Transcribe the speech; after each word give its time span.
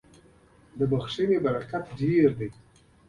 •د 0.77 0.79
بښنې 0.91 1.37
برکت 1.45 1.83
ډېر 1.99 2.29
دی. 2.39 2.49